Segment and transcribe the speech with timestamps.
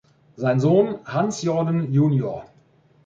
[0.35, 2.47] Sein Sohn "Hans Jordan jr.